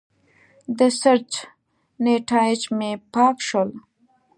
[0.77, 1.31] د سرچ
[2.03, 3.69] نیتایج مې پاک شول.